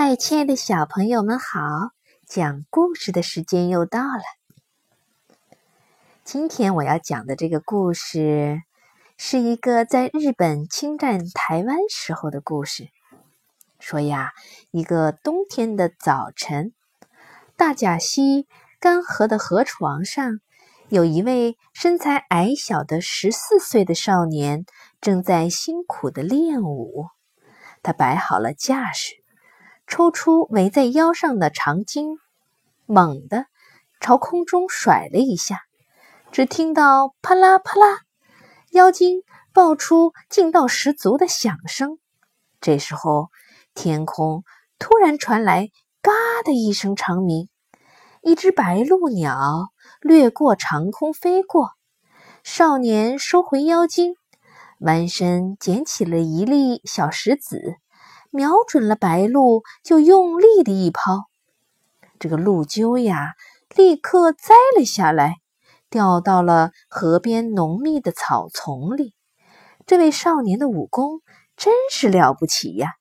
[0.00, 1.58] 嗨，亲爱的小朋友们好！
[2.24, 4.22] 讲故事的时间又到了。
[6.22, 8.62] 今天我要讲的这个故事，
[9.16, 12.90] 是一个在日本侵占台湾时候的故事。
[13.80, 14.30] 说呀，
[14.70, 16.72] 一个冬天的早晨，
[17.56, 18.46] 大甲溪
[18.78, 20.38] 干涸的河床上，
[20.90, 24.64] 有一位身材矮小的十四岁的少年，
[25.00, 27.06] 正在辛苦的练武。
[27.82, 29.24] 他摆好了架势。
[29.88, 32.18] 抽出围在腰上的长巾，
[32.84, 33.46] 猛地
[34.00, 35.62] 朝空中甩了一下，
[36.30, 38.02] 只听到啪啦啪啦，
[38.70, 39.22] 妖精
[39.54, 41.98] 爆出劲道十足的响声。
[42.60, 43.30] 这时候，
[43.74, 44.44] 天空
[44.78, 45.70] 突然传来
[46.02, 46.12] “嘎”
[46.44, 47.48] 的一声长鸣，
[48.20, 49.70] 一只白鹭鸟
[50.02, 51.70] 掠过长空飞过。
[52.44, 54.16] 少年收回妖精，
[54.80, 57.76] 弯身捡起了一粒小石子。
[58.30, 61.24] 瞄准了白鹭，就用力的一抛，
[62.18, 63.34] 这个鹭鸠呀，
[63.74, 65.36] 立刻栽了下来，
[65.88, 69.14] 掉到了河边浓密的草丛里。
[69.86, 71.20] 这位少年的武功
[71.56, 72.96] 真是了不起呀！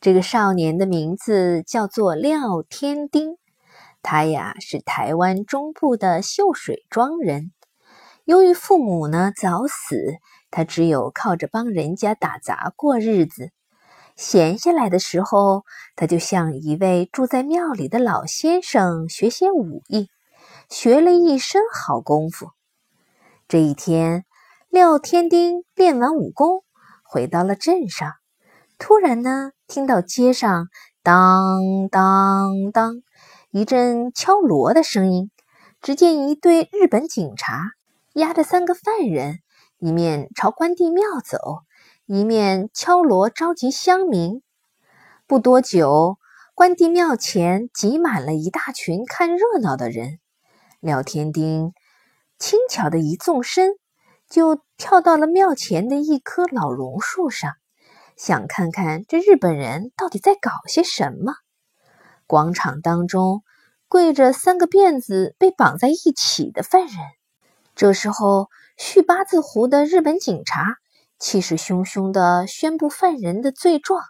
[0.00, 3.36] 这个少年的名字叫做廖天丁，
[4.00, 7.50] 他呀是台湾中部的秀水庄人。
[8.24, 10.18] 由于父母呢早死，
[10.52, 13.50] 他只有靠着帮人家打杂过日子。
[14.18, 15.62] 闲下来的时候，
[15.94, 20.08] 他就向一位住在庙里的老先生学些武艺，
[20.68, 22.50] 学了一身好功夫。
[23.46, 24.24] 这一天，
[24.70, 26.64] 廖天丁练完武功，
[27.04, 28.14] 回到了镇上。
[28.76, 30.66] 突然呢，听到街上
[31.04, 32.94] 当当当
[33.52, 35.30] 一阵敲锣的声音。
[35.80, 37.70] 只见一队日本警察
[38.14, 39.38] 押着三个犯人，
[39.78, 41.38] 一面朝关帝庙走。
[42.10, 44.40] 一面敲锣召集乡民，
[45.26, 46.16] 不多久，
[46.54, 50.18] 关帝庙前挤满了一大群看热闹的人。
[50.80, 51.74] 廖天丁
[52.38, 53.72] 轻巧的一纵身，
[54.26, 57.52] 就跳到了庙前的一棵老榕树上，
[58.16, 61.34] 想看看这日本人到底在搞些什么。
[62.26, 63.42] 广场当中
[63.86, 66.96] 跪着三个辫子被绑在一起的犯人。
[67.74, 68.48] 这时候，
[68.78, 70.78] 续八字胡的日本警察。
[71.18, 74.00] 气势汹汹地宣布犯人的罪状：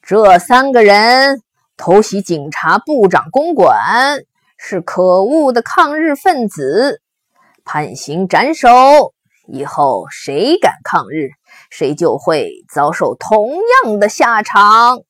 [0.00, 1.42] 这三个人
[1.76, 4.24] 偷袭警察部长公馆，
[4.56, 7.02] 是可恶的抗日分子，
[7.64, 8.68] 判刑斩首。
[9.46, 11.32] 以后谁敢抗日，
[11.68, 15.02] 谁就会遭受同样的下场。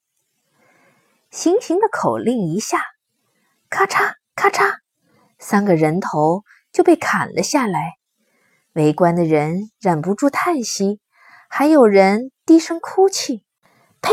[1.30, 2.80] 行刑的口令一下，
[3.70, 4.78] 咔嚓咔嚓，
[5.38, 7.92] 三个人头就被砍了下来。
[8.72, 10.98] 围观的人忍不住叹息。
[11.56, 13.44] 还有人低声哭泣
[14.02, 14.10] ：“呸！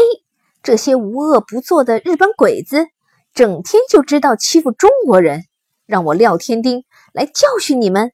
[0.62, 2.86] 这些无恶不作的日本鬼子，
[3.34, 5.46] 整天就知道欺负中国人。
[5.88, 8.12] 让我廖天丁来教训你们！”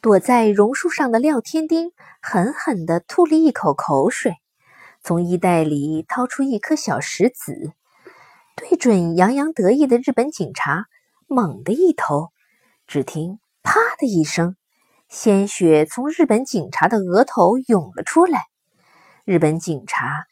[0.00, 1.90] 躲在榕树上的廖天丁
[2.22, 4.34] 狠狠地吐了一口口水，
[5.02, 7.72] 从衣袋里掏出一颗小石子，
[8.54, 10.84] 对准洋洋得意的日本警察，
[11.26, 12.28] 猛地一投。
[12.86, 14.54] 只听“啪”的一声，
[15.08, 18.44] 鲜血从日本警察的额头涌了出来。
[19.28, 20.24] 日本警察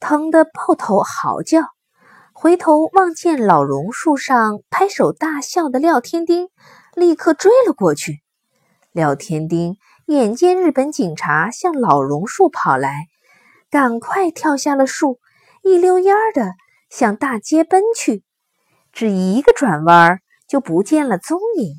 [0.00, 1.60] 疼得抱头嚎叫，
[2.32, 6.48] 回头望见老榕树上拍手大笑的廖天丁，
[6.94, 8.22] 立刻追了过去。
[8.90, 9.76] 廖天丁
[10.06, 13.08] 眼见日本警察向老榕树跑来，
[13.68, 15.18] 赶快跳下了树，
[15.62, 16.54] 一溜烟儿的
[16.88, 18.24] 向大街奔去。
[18.94, 21.74] 只一个转弯，就不见了踪影。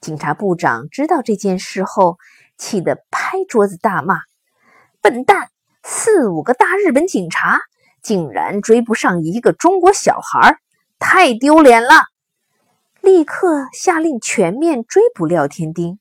[0.00, 2.18] 警察部长知道这件事后，
[2.56, 4.20] 气得拍桌子大骂
[5.02, 5.48] ：“笨蛋！”
[5.84, 7.60] 四五个大日本警察
[8.02, 10.58] 竟然追不上一个中国小孩，
[10.98, 12.04] 太丢脸了！
[13.00, 15.98] 立刻下令全面追捕廖天丁。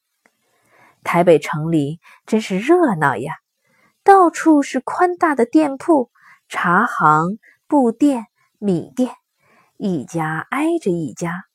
[1.04, 3.34] 台北城里真是热闹呀，
[4.04, 6.12] 到处是宽大的店铺、
[6.48, 8.28] 茶行、布店、
[8.60, 9.16] 米店，
[9.78, 11.46] 一家挨着一家。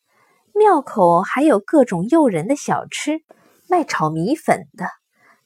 [0.52, 3.20] 庙口还有各种诱人的小吃，
[3.68, 4.88] 卖炒米粉的，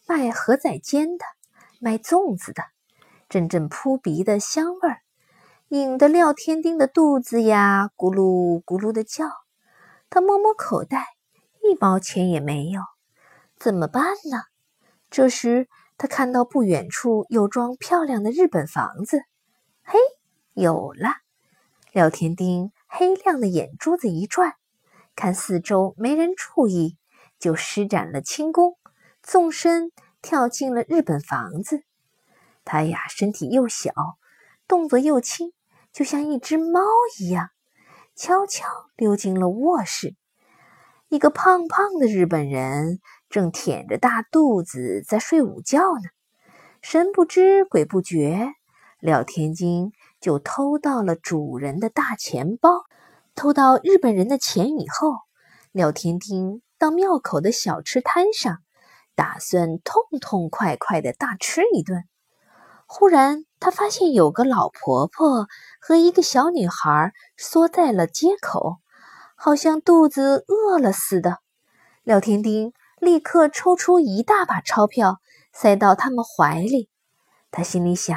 [0.07, 1.25] 卖蚵仔煎的。
[1.83, 2.63] 卖粽子的，
[3.31, 5.01] 阵阵扑鼻的香味儿，
[5.69, 9.25] 引得廖天丁的肚子呀咕噜咕噜的叫。
[10.11, 11.07] 他摸摸口袋，
[11.63, 12.83] 一毛钱也没有，
[13.57, 14.43] 怎么办呢？
[15.09, 19.23] 这时他看到不远处有幢漂亮的日本房子，
[19.83, 19.99] 嘿，
[20.53, 21.09] 有了！
[21.93, 24.53] 廖天丁黑亮的眼珠子一转，
[25.17, 26.99] 看四周没人注意，
[27.39, 28.77] 就施展了轻功，
[29.23, 29.91] 纵身。
[30.23, 31.85] 跳进了日本房子，
[32.65, 33.93] 他呀身体又小，
[34.69, 35.53] 动作又轻，
[35.93, 36.81] 就像一只猫
[37.19, 37.51] 一样，
[38.15, 40.15] 悄悄溜进了卧室。
[41.09, 46.11] 一个胖胖的日本人正腆着大肚子在睡午觉呢。
[46.83, 48.53] 神不知鬼不觉，
[49.01, 52.85] 廖天金就偷到了主人的大钱包。
[53.35, 55.17] 偷到日本人的钱以后，
[55.73, 58.59] 廖天丁到庙口的小吃摊上，
[59.21, 62.05] 打算痛痛快快的大吃一顿。
[62.87, 65.47] 忽然，他发现有个老婆婆
[65.79, 68.79] 和一个小女孩缩在了街口。
[69.37, 71.37] 好像肚子饿了似的，
[72.03, 75.19] 廖天丁立刻抽出一大把钞票
[75.53, 76.89] 塞到他们怀里。
[77.51, 78.17] 他心里想：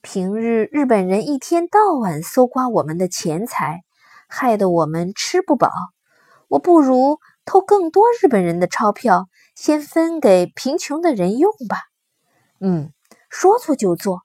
[0.00, 3.80] 平日日本人一天到晚搜刮我们的钱财，
[4.28, 5.72] 害得我们吃不饱。
[6.46, 9.26] 我不如偷更多日本人的钞票，
[9.62, 11.76] 先分给贫穷的人用吧。
[12.60, 12.94] 嗯，
[13.28, 14.22] 说做就做。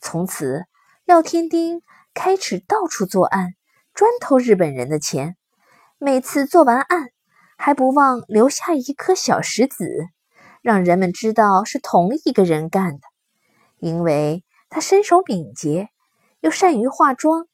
[0.00, 0.64] 从此，
[1.04, 1.82] 廖天丁
[2.14, 3.50] 开始到处作案，
[3.92, 5.36] 专偷日本人的钱。
[5.98, 7.10] 每次做完案，
[7.58, 9.86] 还不忘留下一颗小石子，
[10.62, 13.02] 让人们知道是同一个人干的。
[13.76, 15.90] 因为他身手敏捷，
[16.40, 17.46] 又善于化妆，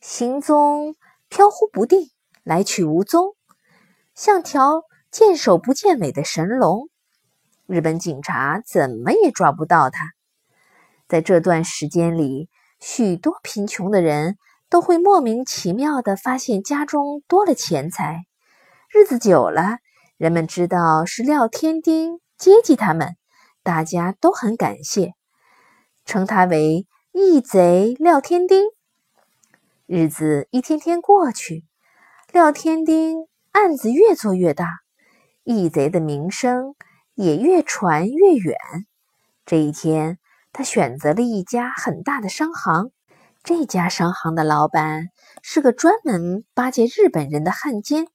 [0.00, 0.94] 行踪
[1.28, 2.10] 飘忽不定，
[2.42, 3.36] 来去无踪，
[4.14, 6.88] 像条见首不见尾的神龙。
[7.66, 10.06] 日本警察怎么也抓不到他。
[11.06, 12.48] 在这段时间里，
[12.80, 14.36] 许多贫穷的人。
[14.72, 18.22] 都会莫名其妙地发现家中多了钱财，
[18.90, 19.76] 日子久了，
[20.16, 23.16] 人们知道是廖天丁接济他们，
[23.62, 25.12] 大家都很感谢，
[26.06, 28.64] 称他为义贼廖天丁。
[29.84, 31.66] 日子一天天过去，
[32.32, 34.78] 廖天丁案子越做越大，
[35.44, 36.74] 义贼的名声
[37.14, 38.56] 也越传越远。
[39.44, 40.18] 这一天，
[40.52, 42.90] 他选择了一家很大的商行。
[43.42, 45.08] 这家商行的老板
[45.42, 48.06] 是个专门巴结日本人的汉奸，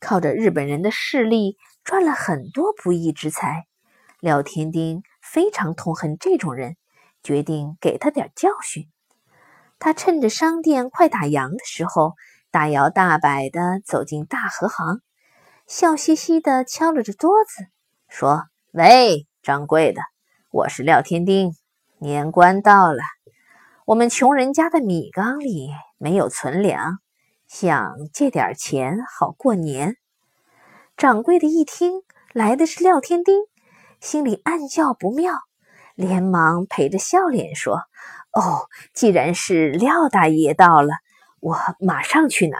[0.00, 3.64] 靠着日本人的势力赚了很多不义之财。
[4.20, 6.76] 廖天丁非常痛恨这种人，
[7.22, 8.90] 决定给他点教训。
[9.78, 12.12] 他趁着商店快打烊的时候，
[12.50, 15.00] 大摇大摆地走进大和行，
[15.66, 17.66] 笑嘻嘻地敲了着桌子，
[18.08, 20.00] 说：“喂，掌柜的，
[20.52, 21.50] 我是廖天丁，
[21.98, 23.00] 年关到了。”
[23.84, 26.98] 我们穷人家的米缸里没有存粮，
[27.48, 29.96] 想借点钱好过年。
[30.96, 32.02] 掌柜的一听
[32.32, 33.40] 来的是廖天丁，
[34.00, 35.32] 心里暗叫不妙，
[35.96, 37.80] 连忙陪着笑脸说
[38.30, 40.90] ：“哦，既然是廖大爷到了，
[41.40, 42.56] 我马上去拿。”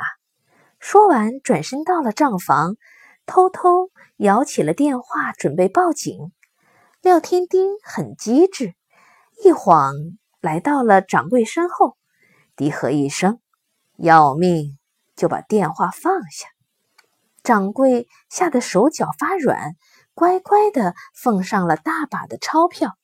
[0.81, 2.77] 说完，转身到了账房，
[3.27, 6.33] 偷偷摇起了电话，准备报警。
[7.03, 8.75] 廖天丁很机智，
[9.45, 9.93] 一晃。
[10.41, 11.97] 来到了掌柜身后，
[12.55, 13.41] 低喝一声
[13.99, 14.79] ：“要命！”
[15.17, 16.49] 就把电话放下。
[17.43, 19.73] 掌柜吓得手脚发软，
[20.15, 22.97] 乖乖的奉上了大把的钞票。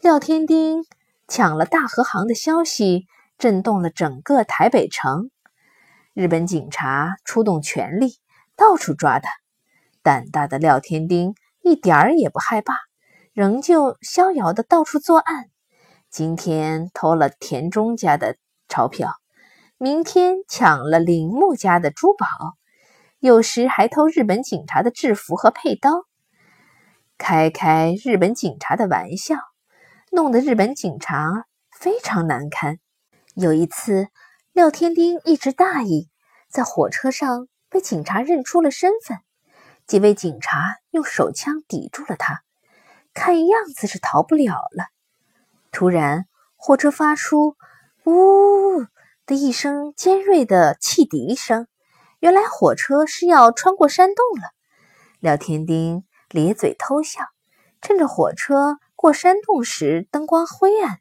[0.00, 0.84] 廖天丁
[1.28, 3.06] 抢了大和行的消息，
[3.38, 5.30] 震动了整个台北城。
[6.12, 8.18] 日本警察出动全力，
[8.58, 9.30] 到处抓他。
[10.02, 12.74] 胆大的廖天丁一点儿也不害怕，
[13.32, 15.46] 仍旧逍遥的到处作案。
[16.10, 18.36] 今天偷了田中家的
[18.68, 19.12] 钞票，
[19.76, 22.26] 明天抢了铃木家的珠宝，
[23.20, 26.04] 有时还偷日本警察的制服和佩刀，
[27.16, 29.36] 开开日本警察的玩笑，
[30.10, 32.78] 弄得日本警察非常难堪。
[33.34, 34.08] 有一次，
[34.52, 36.08] 廖天丁一时大意，
[36.50, 39.18] 在火车上被警察认出了身份，
[39.86, 42.42] 几位警察用手枪抵住了他，
[43.14, 44.86] 看样子是逃不了了。
[45.70, 47.56] 突然，火车发出
[48.04, 48.86] “呜”
[49.26, 51.66] 的一声尖锐的汽笛声。
[52.20, 54.48] 原来火车是要穿过山洞了。
[55.20, 57.22] 廖天丁咧嘴偷笑，
[57.80, 60.98] 趁着火车过山洞时灯光灰暗，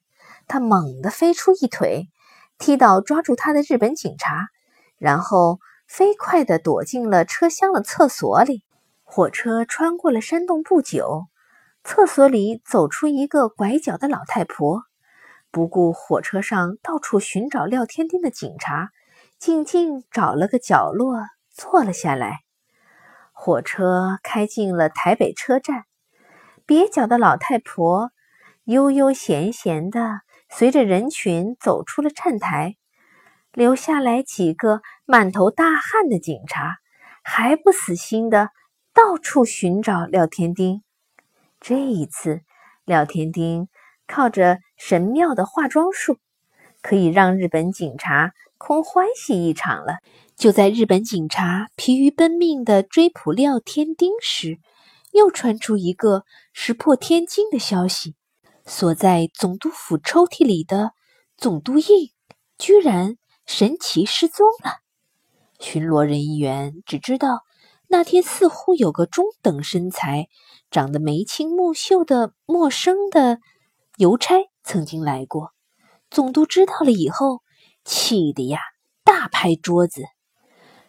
[0.48, 2.10] 他猛地飞出一腿，
[2.60, 4.50] 踢倒抓住他的日本警察，
[4.98, 8.64] 然后飞快地躲进了车厢的厕所里。
[9.04, 11.28] 火车穿过了山洞不久。
[11.84, 14.84] 厕所里走出一个拐角的老太婆，
[15.52, 18.90] 不顾火车上到处寻找廖天丁的警察，
[19.40, 22.40] 静静找了个角落坐了下来。
[23.32, 25.86] 火车开进了台北车站，
[26.68, 28.12] 蹩脚的老太婆
[28.66, 32.76] 悠悠闲闲地随着人群走出了站台，
[33.58, 36.76] 留下来几个满头大汗的警察，
[37.24, 38.52] 还不死心地
[38.94, 40.84] 到处寻找廖天丁。
[41.60, 42.42] 这一次，
[42.86, 43.68] 廖天丁
[44.06, 46.20] 靠着神妙的化妆术，
[46.84, 49.96] 可以让日本警察空欢喜一场了。
[50.36, 54.60] 就在日本警察疲于奔命的追捕廖天丁时，
[55.14, 58.14] 又传出一个石破天惊的消息：
[58.68, 60.92] 锁在总督府抽屉里的
[61.38, 62.12] 总督印
[62.60, 63.16] 居然
[63.48, 64.82] 神奇失踪了。
[65.60, 67.44] 巡逻人员只知道
[67.88, 70.28] 那天似乎有个中等身材、
[70.70, 73.40] 长得眉清目秀的陌生的
[73.96, 75.54] 邮差曾经来过。
[76.12, 77.42] 总督知道了以后，
[77.84, 78.60] 气得呀
[79.04, 80.04] 大拍桌子：“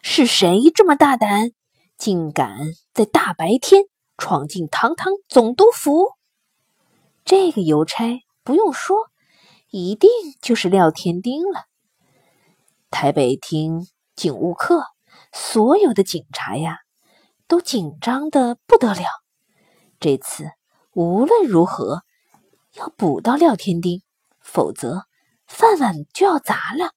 [0.03, 1.53] 是谁这么大胆，
[1.97, 2.59] 竟敢
[2.93, 3.85] 在大白天？”
[4.19, 6.09] 闯进堂堂总督府，
[7.25, 8.97] 这个邮差不用说，
[9.71, 10.11] 一定
[10.43, 11.68] 就是廖天丁了。
[12.90, 14.85] 台北厅警务课
[15.33, 16.78] 所有的警察呀，
[17.47, 19.02] 都紧张的不得了。
[20.00, 20.50] 这次
[20.92, 22.02] 无论如何
[22.75, 24.02] 要捕到廖天丁，
[24.40, 25.07] 否则
[25.47, 26.92] 饭碗就要砸了。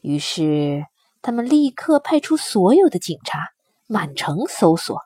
[0.00, 0.86] 于是
[1.22, 3.50] 他们立刻派出所有的警察
[3.86, 5.02] 满城搜索。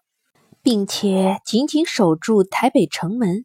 [0.65, 3.45] 并且紧紧守住台北城门，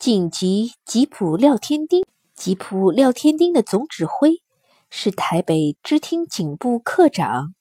[0.00, 2.04] 紧急缉捕廖天丁。
[2.36, 4.42] 缉捕廖天丁的总指挥
[4.90, 7.54] 是台北知厅警部课长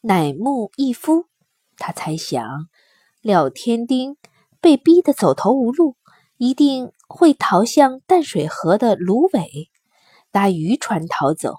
[0.00, 1.26] 乃木义夫。
[1.76, 2.44] 他猜想，
[3.20, 4.16] 廖天丁
[4.60, 5.96] 被逼得走投无路，
[6.36, 9.70] 一定会逃向淡水河的芦苇，
[10.30, 11.54] 搭渔船逃走。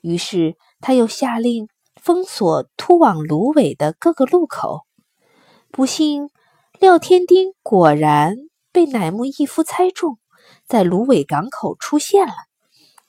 [0.00, 1.68] 于是，他又下令
[2.00, 4.86] 封锁通往芦苇的各个路口。
[5.70, 6.30] 不幸，
[6.80, 8.36] 廖天丁果然
[8.72, 10.18] 被乃木义夫猜中，
[10.66, 12.32] 在芦苇港口出现了。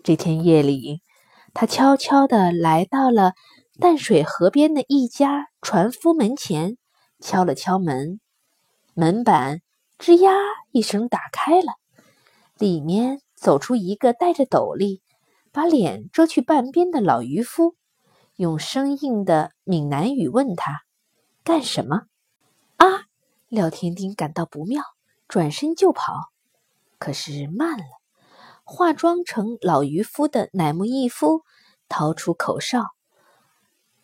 [0.03, 1.01] 这天夜里，
[1.59, 3.33] 他悄悄地来到了
[3.79, 6.77] 淡水河边的一家船夫门前，
[7.19, 8.19] 敲了敲门，
[8.93, 9.61] 门板
[9.97, 10.29] 吱呀
[10.71, 11.73] 一声打开了，
[12.59, 15.01] 里面走出一个戴着斗笠、
[15.51, 17.75] 把脸遮去半边的老渔夫，
[18.35, 20.81] 用生硬的闽南语问他
[21.43, 22.03] ：“干什么？”
[22.77, 22.85] 啊！
[23.47, 24.83] 廖天丁感到不妙，
[25.27, 26.13] 转身就跑。
[26.99, 27.85] 可是慢了，
[28.69, 31.43] 化妆成老渔夫的乃木义夫
[31.87, 32.87] 掏出口哨，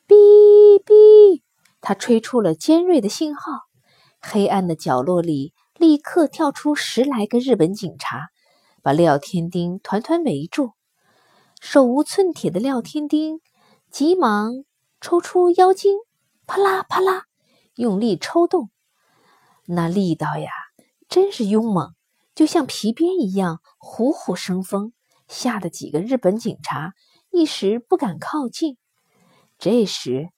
[0.07, 0.15] 哔
[0.81, 1.41] 哔，
[1.81, 3.51] 他吹出了尖锐的信号。
[4.21, 8.29] 黑暗的角落里立刻跳出十来个日本警察，
[8.81, 10.71] 把廖天丁团团围住。
[11.59, 13.41] 手无寸铁的廖天丁
[13.91, 14.63] 急忙
[15.01, 15.97] 抽出腰巾，
[16.47, 17.25] 啪啦啪啦。
[17.75, 18.69] 用力抽动，
[19.65, 20.49] 那力道呀，
[21.09, 21.93] 真是勇猛，
[22.35, 24.93] 就像皮鞭一样，虎虎生风，
[25.27, 26.93] 吓得几个日本警察
[27.31, 28.77] 一时不敢靠近。
[29.59, 30.29] 这时，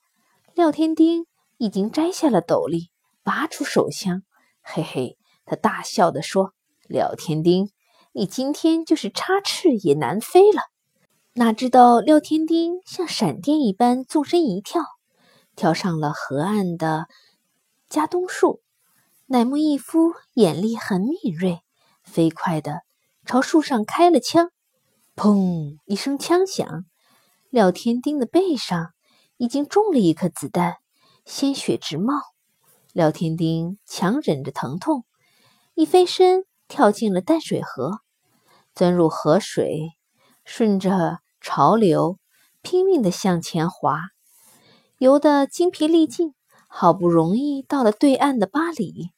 [0.54, 1.25] 廖天丁
[1.58, 2.90] 已经摘下了斗笠，
[3.24, 4.24] 拔出手枪，
[4.62, 6.54] 嘿嘿，他大笑地说
[6.88, 7.72] ：“廖天丁，
[8.12, 10.62] 你今天就是插翅也难飞了。”
[11.38, 14.82] 哪知道廖天丁像闪电一般纵身一跳，
[15.56, 17.08] 跳上了河岸的。
[17.90, 18.62] 加冬树，
[19.25, 21.62] 乃木义夫眼力很敏锐，
[22.06, 22.82] 飞快地
[23.26, 24.52] 朝树上开了枪。
[25.16, 25.78] 砰！
[25.86, 26.86] 一声枪响，
[27.50, 28.94] 廖天丁的背上
[29.38, 30.78] 已经中了一颗子弹，
[31.26, 32.14] 鲜血直冒。
[32.94, 35.06] 廖天丁强忍着疼痛，
[35.74, 38.00] 一飞身跳进了淡水河，
[38.74, 39.92] 钻入河水，
[40.46, 42.18] 顺着潮流
[42.62, 44.02] 拼命地向前滑，
[44.98, 46.34] 游得精疲力尽。
[46.68, 49.12] 好不容易到了对岸的巴黎，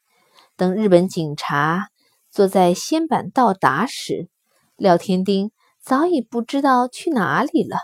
[0.56, 1.89] 等日本警察
[2.38, 4.29] 坐在仙板到达时，
[4.75, 5.51] 廖天丁
[5.82, 7.77] 早已不知道去哪里了。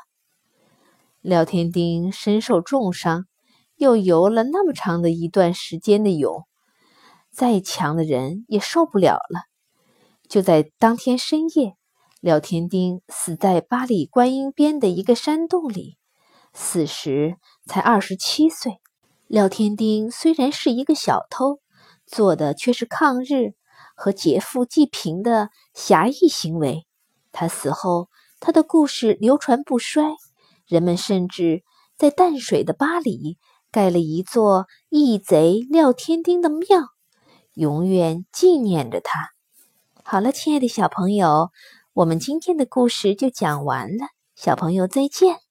[1.21, 3.25] 廖天丁身受重伤，
[3.77, 6.45] 又游了那么长的一段时间的泳，
[7.31, 9.41] 再强的人也受不了了。
[10.29, 11.73] 就在当天深夜，
[12.21, 15.97] 廖天丁死在巴黎观音边的一个山洞里，
[16.53, 18.73] 死时才二十七岁。
[19.25, 21.57] 廖天丁虽然是一个小偷，
[22.05, 23.55] 做的却是抗日
[23.93, 26.85] 和劫富济贫的侠义行为。
[27.31, 28.09] 他死后，
[28.39, 30.15] 他的故事流传不衰，
[30.65, 31.63] 人们甚至
[31.97, 33.37] 在淡水的巴黎
[33.71, 36.89] 盖了一座义贼廖天丁的庙，
[37.53, 39.29] 永远纪念着他。
[40.03, 41.49] 好了，亲爱的小朋友，
[41.93, 45.42] 我们今天的故事就讲完了，小朋友再见。